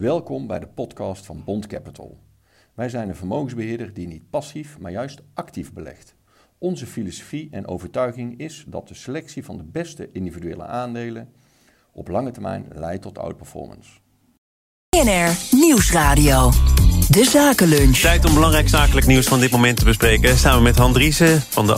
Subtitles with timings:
[0.00, 2.18] Welkom bij de podcast van Bond Capital.
[2.74, 6.14] Wij zijn een vermogensbeheerder die niet passief, maar juist actief belegt.
[6.58, 11.28] Onze filosofie en overtuiging is dat de selectie van de beste individuele aandelen
[11.92, 13.90] op lange termijn leidt tot outperformance.
[14.88, 16.50] BNR Nieuwsradio.
[17.08, 17.96] De Zakenlunch.
[17.96, 20.38] Tijd om belangrijk zakelijk nieuws van dit moment te bespreken.
[20.38, 21.74] Samen met Han Driessen van de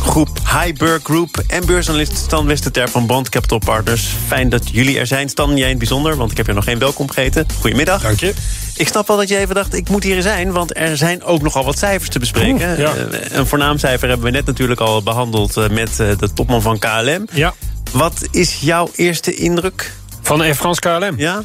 [0.00, 1.42] adviesgroep Highburg Group...
[1.46, 4.08] en beursanalist Stan Westerter van Bond Capital Partners.
[4.26, 5.28] Fijn dat jullie er zijn.
[5.28, 7.46] Stan, jij in het bijzonder, want ik heb je nog geen welkom gegeten.
[7.60, 8.02] Goedemiddag.
[8.02, 8.34] Dank je.
[8.76, 10.52] Ik snap wel dat je even dacht, ik moet hier zijn...
[10.52, 12.78] want er zijn ook nogal wat cijfers te bespreken.
[12.78, 12.94] Ja.
[12.94, 15.56] Eh, een voornaam cijfer hebben we net natuurlijk al behandeld...
[15.56, 17.26] eh, met eh, de topman van KLM.
[17.32, 17.54] Ja.
[17.92, 19.92] Wat is jouw eerste indruk?
[20.22, 21.14] Van Air France KLM.
[21.16, 21.42] Ja?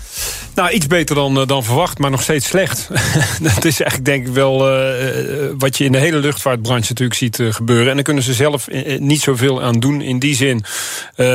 [0.55, 2.87] Nou, iets beter dan, eh, dan verwacht, maar nog steeds slecht.
[3.53, 7.19] dat is eigenlijk denk ik wel eh, eh, wat je in de hele luchtvaartbranche natuurlijk
[7.19, 7.87] ziet gebeuren.
[7.89, 8.67] En daar kunnen ze zelf
[8.99, 10.01] niet zoveel aan doen.
[10.01, 10.63] In die zin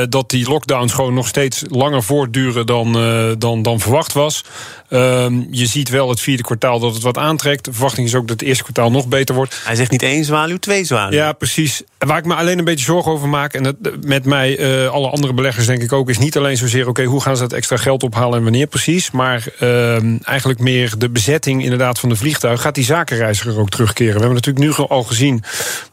[0.09, 2.97] dat die lockdowns gewoon nog steeds langer voortduren dan,
[3.37, 4.43] dan, dan verwacht was.
[4.89, 7.65] Ehm, je ziet wel het vierde kwartaal dat het wat aantrekt.
[7.65, 9.61] De verwachting is ook dat het eerste kwartaal nog beter wordt.
[9.63, 11.17] Hij zegt niet één zwaluw, twee zwaluwen.
[11.17, 11.83] Ja, precies.
[11.97, 13.53] Waar ik me alleen een beetje zorgen over maak...
[13.53, 16.09] en dat, met mij, alle andere beleggers denk ik ook...
[16.09, 18.37] is niet alleen zozeer, oké, hoe gaan ze dat extra geld ophalen...
[18.37, 22.61] en wanneer precies, maar ehm, eigenlijk meer de bezetting inderdaad van de vliegtuig.
[22.61, 24.13] Gaat die zakenreiziger ook terugkeren?
[24.13, 25.43] We hebben natuurlijk nu al gezien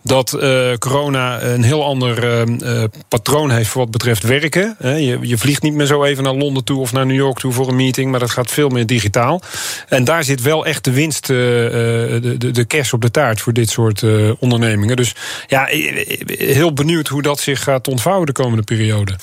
[0.03, 3.69] dat eh, corona een heel ander ehm, eh, patroon heeft...
[3.69, 4.77] voor wat betreft werken.
[4.81, 7.53] Je, je vliegt niet meer zo even naar Londen toe of naar New York toe
[7.53, 8.11] voor een meeting...
[8.11, 9.43] maar dat gaat veel meer digitaal.
[9.89, 13.41] En daar zit wel echt de winst, eh, de, de, de kers op de taart...
[13.41, 14.05] voor dit soort
[14.39, 14.97] ondernemingen.
[14.97, 15.15] Dus
[15.47, 15.69] ja,
[16.27, 19.17] heel benieuwd hoe dat zich gaat ontvouwen de komende periode.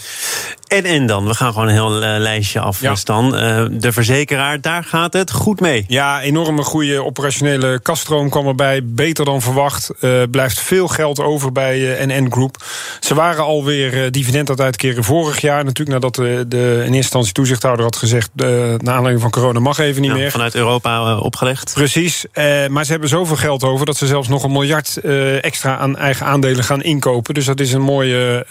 [0.68, 2.96] En, en dan, we gaan gewoon een heel eh, lijstje af, Ja.
[2.96, 3.36] Stan.
[3.36, 5.86] Eh, de verzekeraar, daar gaat het goed mee.
[5.88, 8.82] Ja, enorme goede operationele kaststroom kwam erbij.
[8.84, 9.92] Beter dan verwacht.
[10.00, 12.64] Eh, blijft veel geld over bij NN Group.
[13.00, 15.64] Ze waren alweer dividend aan het uitkeren vorig jaar.
[15.66, 18.30] Natuurlijk nadat de, de in eerste instantie toezichthouder had gezegd...
[18.36, 20.32] naar aanleiding van corona mag even niet Ja, meer.
[20.32, 21.72] vanuit Europa opgelegd.
[21.74, 22.26] Precies,
[22.70, 24.98] maar ze hebben zoveel geld over dat ze zelfs nog een miljard
[25.42, 27.34] extra aan eigen aandelen gaan inkopen.
[27.34, 28.46] Dus dat is een mooie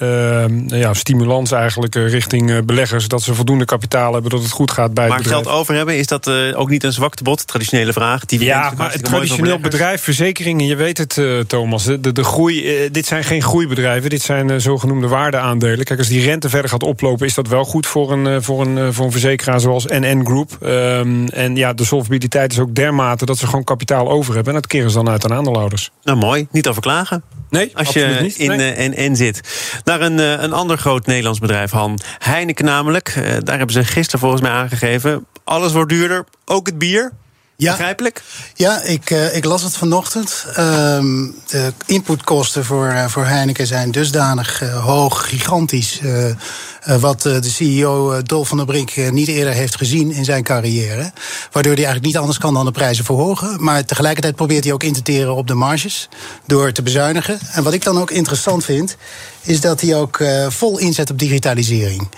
[0.66, 3.08] ja, stimulans eigenlijk richting eh, beleggers.
[3.08, 5.44] Dat ze voldoende kapitaal hebben, dat het goed gaat bij Maar het bedrijf.
[5.44, 7.46] geld over hebben, is dat eh, ook niet een zwaktebod?
[7.46, 8.24] Traditionele vraag.
[8.24, 11.84] Die Ja, maar het traditioneel bedrijf, verzekeringen, je weet het, eh, Thomas.
[11.84, 15.84] De, de, de groei, eh, dit zijn geen groeibedrijven, dit zijn eh, zogenoemde waardeaandelen.
[15.84, 18.60] Kijk, als die rente verder gaat oplopen, is dat wel goed voor een, eh, voor
[18.60, 20.56] een, eh, voor een verzekeraar zoals NN Group.
[20.62, 24.54] Ehm, en ja, de solvabiliteit is ook dermate dat ze gewoon kapitaal over hebben.
[24.54, 25.90] En dat keren ze dan uit aan aandeelhouders.
[26.02, 26.46] Nou, mooi.
[26.50, 27.22] Niet over klagen.
[27.50, 28.36] Nee, Als je niet.
[28.36, 28.72] in Nee.
[28.72, 29.40] eh, NN zit.
[29.84, 31.93] Naar een, eh, een ander groot Nederlands bedrijf, Han.
[32.18, 33.08] Heineken namelijk.
[33.08, 35.26] Eh, daar hebben ze gisteren volgens mij aangegeven.
[35.44, 37.12] Alles wordt duurder, ook het bier.
[37.56, 38.22] Ja, Begrijpelijk?
[38.54, 40.46] ja ik, eh, ik las het vanochtend.
[40.54, 46.00] Ehm, de inputkosten voor, eh, voor Heineken zijn dusdanig hoog, gigantisch.
[47.00, 51.12] wat de CEO Dolf van der Brink niet eerder heeft gezien in zijn carrière.
[51.52, 53.64] Waardoor hij eigenlijk niet anders kan dan de prijzen verhogen.
[53.64, 56.08] Maar tegelijkertijd probeert hij ook in te teren op de marges.
[56.46, 57.38] Door te bezuinigen.
[57.52, 58.96] En wat ik dan ook interessant vind.
[59.44, 62.08] Is dat hij ook eh, vol inzet op digitalisering.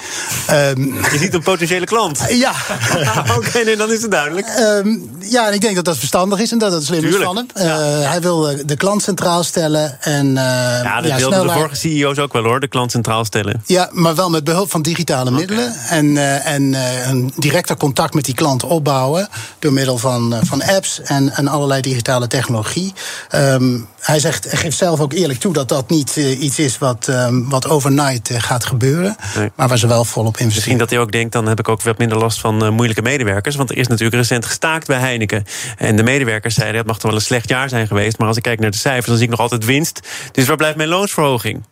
[0.47, 2.21] Ehm, Je ziet een potentiële klant.
[2.47, 2.53] ja,
[3.37, 4.47] Oké, nee, dan is het duidelijk.
[4.47, 4.89] Ehm,
[5.19, 7.21] ja, en ik denk dat dat verstandig is en dat het slim Tuurlijk.
[7.21, 7.47] is van hem.
[7.55, 12.19] Eh, Hij wil eh, de klant centraal stellen en Ja, dat wilden de vorige CEO's
[12.19, 13.63] ook wel hoor, de klant centraal stellen.
[13.67, 15.75] Ja, maar wel met behulp van digitale middelen.
[15.89, 16.75] En, en
[17.09, 19.29] een directer contact met die klant opbouwen.
[19.59, 22.93] Door middel van, van apps en, en allerlei digitale technologie.
[23.29, 27.09] Ehm, hij, zegt, geeft zelf ook eerlijk toe dat dat niet eh, iets is wat,
[27.09, 29.17] ehm, wat overnight eh, gaat gebeuren.
[29.37, 29.51] Nee.
[29.57, 30.79] Maar waar ze wel volop Misschien investeren.
[30.79, 33.57] dat hij ook denkt, dan heb ik ook wat minder last van eh, moeilijke medewerkers.
[33.57, 35.45] Want er is natuurlijk recent gestaakt bij Heineken.
[35.77, 38.19] En de medewerkers zeiden, het mag toch wel een slecht jaar zijn geweest.
[38.19, 40.01] Maar als ik kijk naar de cijfers, dan zie ik nog altijd winst.
[40.33, 41.63] Dus waar blijft mijn loonsverhoging?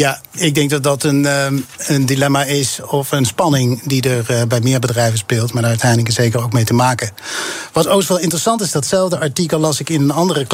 [0.00, 4.30] Ja, ik denk dat dat een, ehm, een dilemma is of een spanning die er
[4.30, 7.10] eh, bij meer bedrijven speelt, maar daar Heineken zeker ook mee te maken.
[7.72, 10.46] Wat ook wel interessant is, datzelfde artikel las ik in een andere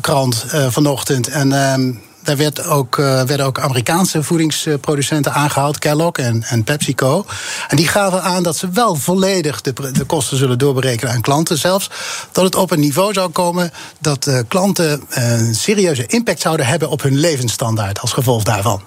[0.00, 1.28] krant eh, vanochtend.
[1.28, 1.92] En ehm,
[2.22, 7.24] daar werd ook, eh, werden ook Amerikaanse voedingsproducenten aangehaald, Kellogg en, en PepsiCo.
[7.68, 11.58] En die gaven aan dat ze wel volledig de, de kosten zullen doorberekenen aan klanten.
[11.58, 11.90] Zelfs
[12.32, 16.66] dat het op een niveau zou komen dat eh, klanten eh, een serieuze impact zouden
[16.66, 18.82] hebben op hun levensstandaard als gevolg daarvan.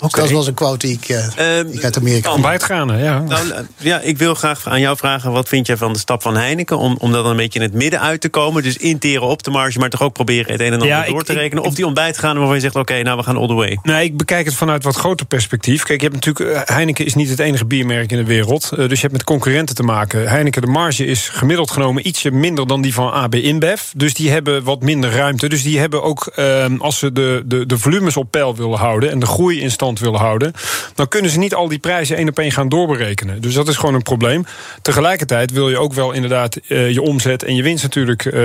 [0.00, 2.32] Dus dat was een quote die ik, eh, Ehm, die ik uit Amerika.
[2.32, 3.18] Ontbijtgaande, ja.
[3.20, 6.36] Nou, ja, ik wil graag aan jou vragen, wat vind jij van de stap van
[6.36, 6.78] Heineken?
[6.78, 8.62] Om, om dat een beetje in het midden uit te komen.
[8.62, 11.10] Dus interen op de marge, maar toch ook proberen het een en ander Ja, ik-
[11.10, 11.64] door te ik- rekenen.
[11.64, 13.78] Of die ontbijt gaan waarvan je zegt, oké, nou we gaan all the way?
[13.82, 15.82] Nee, ik bekijk het vanuit wat groter perspectief.
[15.82, 16.68] Kijk, je hebt natuurlijk.
[16.68, 18.70] eh, Heineken is niet het enige biermerk in de wereld.
[18.72, 20.28] Eh, dus je hebt met concurrenten te maken.
[20.28, 23.80] Heineken, de marge is gemiddeld genomen ietsje minder dan die van AB InBev.
[23.96, 25.48] Dus die hebben wat minder ruimte.
[25.48, 29.10] Dus die hebben ook, eh, als ze de, de, de volumes op peil willen houden.
[29.10, 30.52] en de groei in stand willen houden.
[30.94, 33.40] dan kunnen ze niet al die prijzen één op één gaan doorberekenen.
[33.40, 34.44] Dus dat is gewoon een probleem.
[34.82, 38.42] Tegelijkertijd wil je ook wel inderdaad eh, je omzet en je winst natuurlijk eh,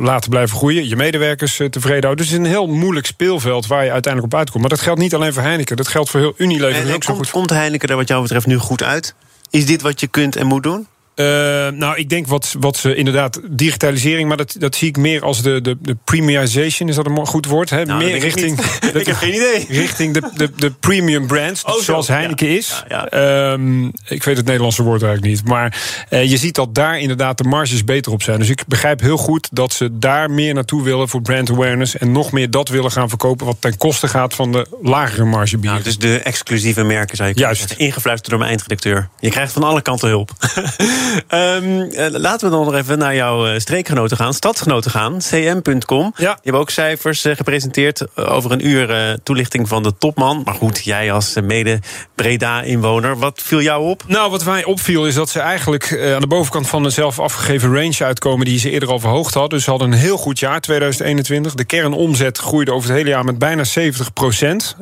[0.00, 0.88] laten blijven groeien.
[0.88, 2.16] Je medewerkers tevreden houden.
[2.16, 4.60] Dus het is een heel moeilijk speelveld waar je uiteindelijk op uitkomt.
[4.60, 5.76] Maar dat geldt niet alleen voor Heineken.
[5.76, 6.82] Dat geldt voor heel Unilever.
[6.82, 7.30] En, En, komt, goed.
[7.30, 9.14] komt Heineken er wat jou betreft nu goed uit?
[9.50, 10.86] Is dit wat je kunt en moet doen?
[11.14, 11.24] Eh,
[11.68, 15.42] nou, ik denk wat, wat ze inderdaad, digitalisering, maar dat, dat zie ik meer als
[15.42, 17.70] de, de, de premiumization, is dat een goed woord?
[17.70, 17.84] Hè?
[17.84, 18.56] Nou, meer ik richting.
[18.80, 19.66] dat- Ik heb geen idee.
[19.80, 21.80] Richting de, de, de premium brands, Oh, zo.
[21.82, 22.56] zoals Heineken Ja.
[22.56, 22.84] is.
[22.88, 25.44] Ja, Ehm, ik weet het Nederlandse woord eigenlijk niet.
[25.48, 28.38] Maar eh, je ziet dat daar inderdaad de marges beter op zijn.
[28.38, 31.96] Dus ik begrijp heel goed dat ze daar meer naartoe willen voor brand awareness.
[31.96, 35.58] En nog meer dat willen gaan verkopen, wat ten koste gaat van de lagere marge
[35.58, 35.70] bier.
[35.70, 37.60] Nou, dus de exclusieve merken, zou je Juist.
[37.60, 37.78] zeggen.
[37.78, 39.08] Ingefluisterd door mijn eindredacteur.
[39.20, 40.30] Je krijgt van alle kanten hulp.
[41.34, 45.18] Eh, laten we dan nog even naar jouw eh, streekgenoten gaan, stadsgenoten gaan.
[45.18, 46.12] cm.com.
[46.16, 46.32] Ja.
[46.32, 48.16] Die hebben ook cijfers eh, gepresenteerd.
[48.16, 50.42] over een uur toelichting van de topman.
[50.44, 53.18] Maar goed, jij als mede-Breda-inwoner.
[53.18, 54.04] Wat viel jou op?
[54.06, 57.74] Nou, wat mij opviel is dat ze eigenlijk aan de bovenkant van de zelf afgegeven
[57.74, 59.50] range uitkomen die ze eerder al verhoogd hadden.
[59.50, 61.54] Dus ze hadden een heel goed jaar, 2021.
[61.54, 64.76] De kernomzet groeide over het hele jaar met bijna 70 procent.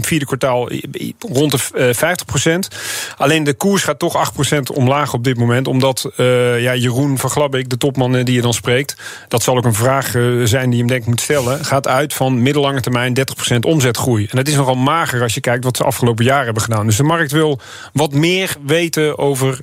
[0.00, 0.68] vierde kwartaal
[1.18, 2.68] rond de eh, 50 procent.
[3.16, 5.57] Alleen de koers gaat toch 8 procent omlaag op dit moment.
[5.66, 8.96] Omdat eh, ja, Jeroen van Glabbeek, de topman eh, die je dan spreekt,
[9.28, 11.88] dat zal ook een vraag eh, zijn die je hem denk ik moet stellen, gaat
[11.88, 14.26] uit van middellange termijn 30 procent omzetgroei.
[14.30, 16.86] En dat is nogal mager als je kijkt wat ze afgelopen jaren hebben gedaan.
[16.86, 17.60] Dus de markt wil
[17.92, 19.58] wat meer weten over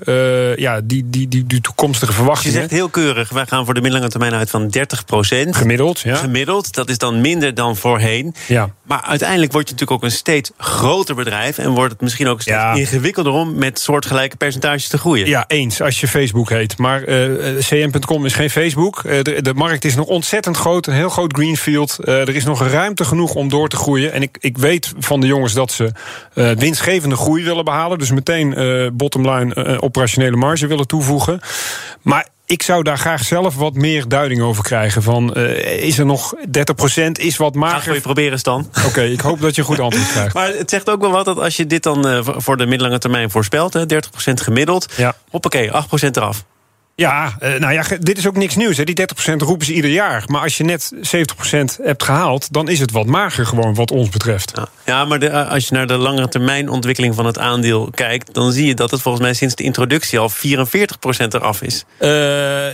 [0.59, 2.57] ja, die, die, die, die toekomstige Je verwachtingen.
[2.57, 6.15] zegt heel keurig, wij gaan voor de middellange termijn uit van 30% Gemiddeld, ja.
[6.15, 8.35] Gemiddeld, dat is dan minder dan voorheen.
[8.47, 8.69] Ja.
[8.83, 11.57] Maar uiteindelijk word je natuurlijk ook een steeds groter bedrijf...
[11.57, 12.73] en wordt het misschien ook steeds Ja.
[12.73, 13.55] ingewikkelder om...
[13.57, 15.27] met soortgelijke percentages te groeien.
[15.27, 16.77] Ja, eens, als je Facebook heet.
[16.77, 19.03] Maar eh, cm.com is geen Facebook.
[19.03, 21.99] Eh, de, markt is nog ontzettend groot, een heel groot greenfield.
[21.99, 24.13] Eh, er is nog ruimte genoeg om door te groeien.
[24.13, 25.91] En ik, ik weet van de jongens dat ze
[26.33, 27.99] eh, winstgevende groei willen behalen.
[27.99, 31.39] Dus meteen eh bottomline eh, operationele marge willen toevoegen.
[32.01, 35.03] Maar ik zou daar graag zelf wat meer duiding over krijgen.
[35.03, 37.93] Van, eh, is er nog 30%, is wat Ga mager?
[37.93, 38.69] je proberen, Stan.
[38.85, 40.33] Oké, ik hoop dat je een goed antwoord krijgt.
[40.39, 42.99] Maar het zegt ook wel wat dat als je dit dan eh, voor de middellange
[42.99, 43.73] termijn voorspelt...
[43.73, 45.15] Hè, 30% gemiddeld, Ja.
[45.29, 46.43] hoppakee, 8% eraf.
[46.97, 48.77] Ja, eh, nou ja, dit is ook niks nieuws.
[48.77, 48.83] Hè.
[48.83, 50.23] Die 30% roepen ze ieder jaar.
[50.27, 54.09] Maar als je net 70% hebt gehaald, dan is het wat mager gewoon wat ons
[54.09, 54.51] betreft.
[54.55, 57.89] Ja, ja maar de, eh, als je naar de langere termijn ontwikkeling van het aandeel
[57.93, 58.33] kijkt...
[58.33, 61.85] dan zie je dat het volgens mij sinds de introductie al 44% eraf is.
[61.97, 62.09] Eh,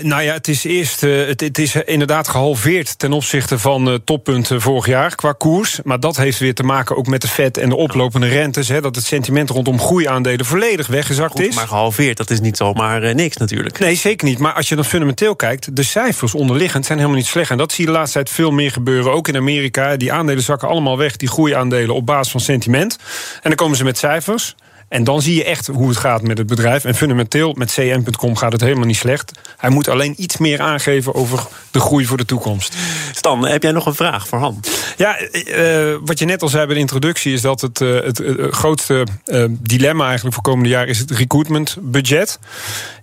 [0.01, 4.85] nou ja, het is eerst het, het is inderdaad gehalveerd ten opzichte van toppunten vorig
[4.85, 5.79] jaar qua koers.
[5.83, 8.67] Maar dat heeft weer te maken ook met de vet en de oplopende rentes.
[8.67, 11.55] Hè, dat het sentiment rondom groeiaandelen volledig weggezakt Goed, is.
[11.55, 13.79] maar gehalveerd, dat is niet zomaar niks natuurlijk.
[13.79, 14.39] Nee, niet.
[14.39, 17.51] Maar als je dan fundamenteel kijkt, de cijfers onderliggend zijn helemaal niet slecht.
[17.51, 19.11] En dat zie je de laatste tijd veel meer gebeuren.
[19.11, 19.97] Ook in Amerika.
[19.97, 22.97] Die aandelen zakken allemaal weg, die groeiaandelen op basis van sentiment.
[23.33, 24.55] En dan komen ze met cijfers.
[24.91, 26.85] En dan zie je echt hoe het gaat met het bedrijf.
[26.85, 29.31] En fundamenteel met cm.com gaat het helemaal niet slecht.
[29.57, 32.75] Hij moet alleen iets meer aangeven over de groei voor de toekomst.
[33.11, 34.63] Stan, heb jij nog een vraag voor Han?
[34.97, 37.33] Ja, eh, eh, wat je net al zei bij de introductie...
[37.33, 39.05] is dat het, eh, het grootste
[39.49, 40.87] dilemma eigenlijk voor komende jaar...
[40.87, 42.39] is het recruitmentbudget.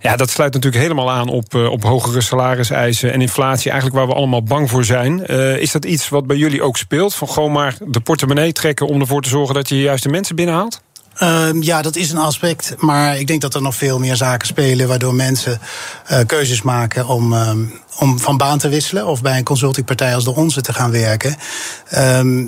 [0.01, 3.13] Ja, dat sluit natuurlijk helemaal aan op, op hogere salariseisen...
[3.13, 5.25] en inflatie, eigenlijk waar we allemaal bang voor zijn.
[5.59, 7.15] Is dat iets wat bij jullie ook speelt?
[7.15, 8.87] Van gewoon maar de portemonnee trekken...
[8.87, 10.81] om ervoor te zorgen dat je de mensen binnenhaalt?
[11.19, 12.73] Ehm, ja, dat is een aspect.
[12.77, 14.87] Maar ik denk dat er nog veel meer zaken spelen.
[14.87, 15.59] waardoor mensen
[16.05, 17.59] eh, keuzes maken om, ehm,
[17.97, 19.07] om van baan te wisselen.
[19.07, 21.35] of bij een consultingpartij als de onze te gaan werken.
[21.89, 22.45] Ehm,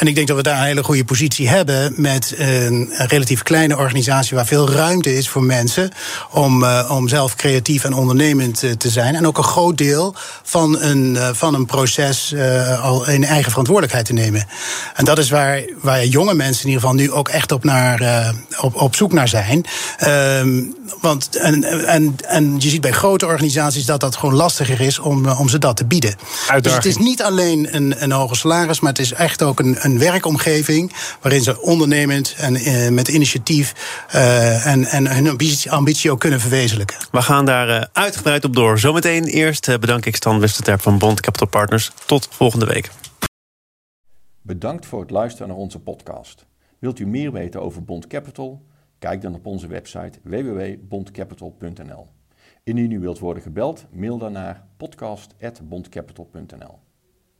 [0.00, 3.76] en ik denk dat we daar een hele goede positie hebben met een relatief kleine
[3.76, 5.90] organisatie waar veel ruimte is voor mensen
[6.30, 9.14] om, uh, om zelf creatief en ondernemend uh, te zijn.
[9.14, 12.34] En ook een groot deel van een, uh, van een proces
[12.82, 14.46] al in eigen verantwoordelijkheid te nemen.
[14.94, 18.32] En dat is waar, waar jonge mensen in ieder geval nu ook echt op, naar,
[18.60, 19.64] op, op zoek naar zijn.
[20.06, 24.98] Um, want en, en, en je ziet bij grote organisaties dat dat gewoon lastiger is
[24.98, 26.14] om, om ze dat te bieden.
[26.48, 26.62] Uitdaging.
[26.62, 29.76] Dus het is niet alleen een, een hoger salaris, maar het is echt ook een,
[29.80, 33.74] een werkomgeving waarin ze ondernemend en uh, met initiatief
[34.14, 36.96] uh, en, en hun ambitie, ambitie, ook kunnen verwezenlijken.
[37.10, 38.78] We gaan daar uh, uitgebreid op door.
[38.78, 41.90] Zometeen eerst bedank ik Stan Westerterp van Bond Capital Partners.
[42.06, 42.90] Tot volgende week.
[44.42, 46.46] Bedankt voor het luisteren naar onze podcast.
[46.78, 48.62] Wilt u meer weten over Bond Capital?
[48.98, 52.08] Kijk dan op onze website www.bondcapital.nl.
[52.64, 56.78] Indien u wilt worden gebeld, mail dan naar podcast.bondcapital.nl.